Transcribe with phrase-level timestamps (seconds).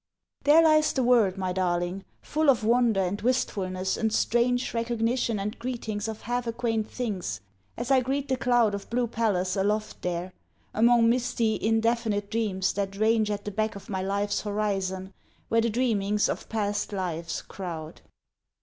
[0.45, 5.59] There lies the world, my darling, full of wonder and wistfulness and strange Recognition and
[5.59, 7.39] greetings of half acquaint things,
[7.77, 10.33] as I greet the cloud Of blue palace aloft there,
[10.73, 15.13] among misty indefinite dreams that range At the back of my life's horizon,
[15.49, 18.01] where the dreamings of past lives crowd.